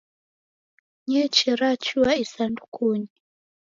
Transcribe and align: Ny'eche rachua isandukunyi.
Ny'eche 1.07 1.49
rachua 1.61 2.11
isandukunyi. 2.23 3.11